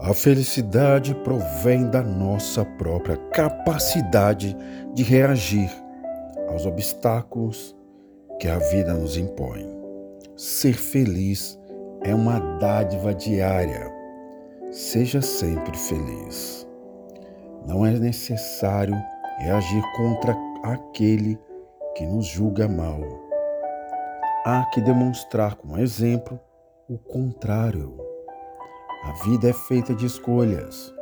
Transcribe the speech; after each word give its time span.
A 0.00 0.14
felicidade 0.14 1.12
provém 1.24 1.90
da 1.90 2.00
nossa 2.00 2.64
própria 2.64 3.16
capacidade 3.32 4.56
de 4.94 5.02
reagir 5.02 5.68
aos 6.48 6.64
obstáculos 6.64 7.76
que 8.38 8.46
a 8.46 8.58
vida 8.58 8.94
nos 8.94 9.16
impõe. 9.16 9.66
Ser 10.36 10.74
feliz 10.74 11.58
é 12.04 12.14
uma 12.14 12.38
dádiva 12.58 13.12
diária. 13.12 13.92
Seja 14.70 15.20
sempre 15.20 15.76
feliz. 15.76 16.64
Não 17.66 17.84
é 17.84 17.90
necessário 17.90 18.94
reagir 19.38 19.82
contra 19.96 20.36
aquele 20.62 21.36
que 21.96 22.06
nos 22.06 22.26
julga 22.26 22.68
mal. 22.68 23.00
Há 24.46 24.64
que 24.72 24.80
demonstrar 24.80 25.56
com 25.56 25.76
exemplo 25.76 26.38
o 26.88 26.96
contrário. 26.96 28.07
A 29.04 29.12
vida 29.12 29.48
é 29.48 29.52
feita 29.52 29.94
de 29.94 30.06
escolhas. 30.06 30.92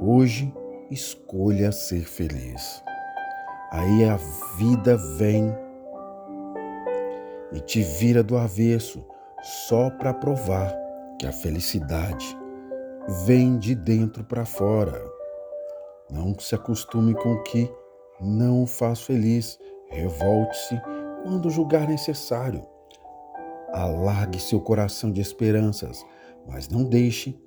Hoje, 0.00 0.54
escolha 0.88 1.72
ser 1.72 2.04
feliz. 2.04 2.82
Aí 3.72 4.04
a 4.04 4.16
vida 4.56 4.96
vem 5.18 5.52
e 7.52 7.60
te 7.60 7.82
vira 7.82 8.22
do 8.22 8.36
avesso 8.36 9.04
só 9.42 9.90
para 9.90 10.14
provar 10.14 10.72
que 11.18 11.26
a 11.26 11.32
felicidade 11.32 12.38
vem 13.26 13.58
de 13.58 13.74
dentro 13.74 14.22
para 14.22 14.44
fora. 14.44 15.04
Não 16.08 16.38
se 16.38 16.54
acostume 16.54 17.14
com 17.14 17.32
o 17.32 17.42
que 17.42 17.68
não 18.20 18.62
o 18.62 18.66
faz 18.66 19.02
feliz. 19.02 19.58
Revolte-se 19.88 20.80
quando 21.24 21.50
julgar 21.50 21.88
necessário. 21.88 22.62
Alargue 23.72 24.38
seu 24.38 24.60
coração 24.60 25.10
de 25.10 25.20
esperanças 25.20 26.04
mas 26.50 26.68
não 26.68 26.82
deixe 26.82 27.40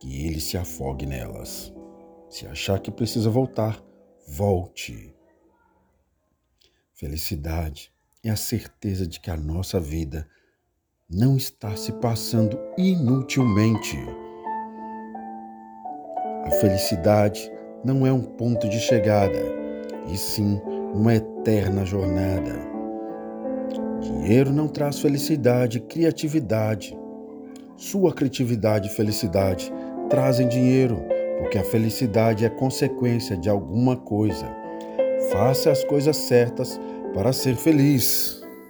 que 0.00 0.26
ele 0.26 0.40
se 0.40 0.56
afogue 0.56 1.04
nelas. 1.04 1.72
Se 2.30 2.46
achar 2.46 2.80
que 2.80 2.90
precisa 2.90 3.28
voltar, 3.28 3.80
volte. 4.26 5.14
Felicidade 6.94 7.92
é 8.24 8.30
a 8.30 8.36
certeza 8.36 9.06
de 9.06 9.20
que 9.20 9.30
a 9.30 9.36
nossa 9.36 9.78
vida 9.78 10.26
não 11.08 11.36
está 11.36 11.76
se 11.76 11.92
passando 11.92 12.58
inutilmente. 12.78 13.98
A 16.46 16.50
felicidade 16.60 17.50
não 17.84 18.06
é 18.06 18.12
um 18.12 18.22
ponto 18.22 18.68
de 18.68 18.80
chegada, 18.80 19.38
e 20.10 20.16
sim 20.16 20.60
uma 20.94 21.14
eterna 21.14 21.84
jornada. 21.84 22.52
Dinheiro 24.00 24.50
não 24.50 24.66
traz 24.66 24.98
felicidade 24.98 25.80
criatividade 25.80 26.96
sua 27.76 28.12
criatividade 28.12 28.88
e 28.88 28.92
felicidade 28.92 29.72
trazem 30.08 30.48
dinheiro, 30.48 31.04
porque 31.38 31.58
a 31.58 31.64
felicidade 31.64 32.44
é 32.44 32.48
consequência 32.48 33.36
de 33.36 33.48
alguma 33.48 33.96
coisa. 33.96 34.46
Faça 35.32 35.70
as 35.70 35.82
coisas 35.82 36.16
certas 36.16 36.80
para 37.12 37.32
ser 37.32 37.56
feliz. 37.56 38.43